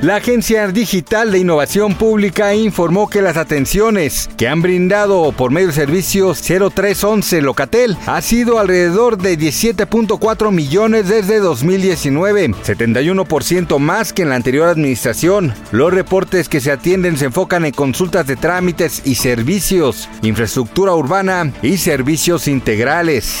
[0.00, 5.66] La Agencia Digital de Innovación Pública informó que las atenciones que han brindado por medio
[5.66, 14.22] de servicios 0311 Locatel ha sido alrededor de 17.4 millones desde 2019, 71% más que
[14.22, 15.52] en la anterior administración.
[15.72, 21.52] Los reportes que se atienden se enfocan en consultas de trámites y servicios, infraestructura urbana
[21.60, 23.40] y servicios integrales.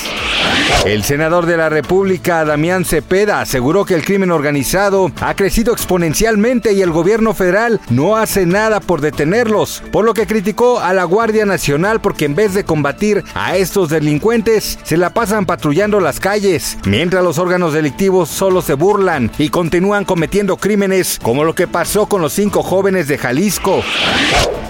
[0.84, 6.47] El senador de la República, Damián Cepeda, aseguró que el crimen organizado ha crecido exponencialmente
[6.48, 11.04] y el gobierno federal no hace nada por detenerlos, por lo que criticó a la
[11.04, 16.20] Guardia Nacional porque en vez de combatir a estos delincuentes, se la pasan patrullando las
[16.20, 21.66] calles, mientras los órganos delictivos solo se burlan y continúan cometiendo crímenes como lo que
[21.66, 23.82] pasó con los cinco jóvenes de Jalisco.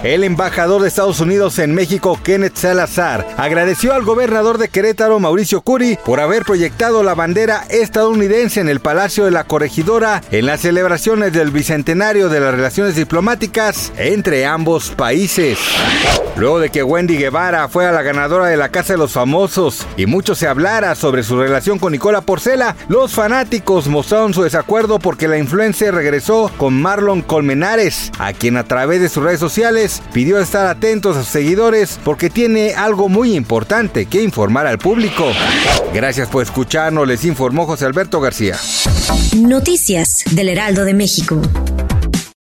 [0.04, 5.60] El embajador de Estados Unidos en México, Kenneth Salazar, agradeció al gobernador de Querétaro, Mauricio
[5.60, 10.60] Curi, por haber proyectado la bandera estadounidense en el Palacio de la Corregidora en las
[10.60, 15.58] celebraciones del bicentenario de las relaciones diplomáticas entre ambos países.
[16.36, 20.06] Luego de que Wendy Guevara fue la ganadora de la Casa de los Famosos y
[20.06, 25.28] mucho se hablara sobre su relación con Nicola Porcela, los fanáticos mostraron su desacuerdo porque
[25.28, 30.38] la influencer regresó con Marlon Colmenares, a quien a través de sus redes sociales pidió
[30.38, 35.26] estar atentos a sus seguidores porque tiene algo muy importante que informar al público.
[35.92, 38.56] Gracias por escucharnos, les informó José Alberto García.
[39.36, 41.42] Noticias del Heraldo de México.